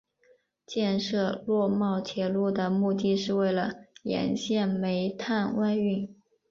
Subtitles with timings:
[0.65, 6.15] 建设洛茂铁路的目的是为了沿线煤炭外运。